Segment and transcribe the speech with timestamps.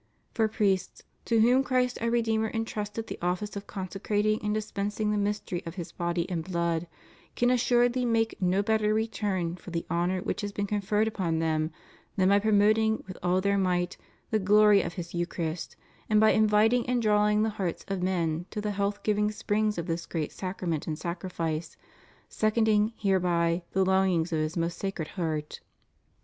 [0.33, 5.11] For priests, to whom Christ our Re deemer entrusted the office of consecrating and dispensing
[5.11, 6.87] the mystery of His body and blood,
[7.35, 11.69] can assuredly make no better return for the honor which has been conferred upon them,
[12.15, 13.95] than by promoting with all their might
[14.31, 15.75] the glory of His Eucharist,
[16.09, 19.85] and by inviting and drawing the hearts of men to the health giving springs of
[19.85, 21.77] this great Sacrament and Sacrifice,
[22.27, 25.59] seconding hereby the longings of His Most Sacred Heart.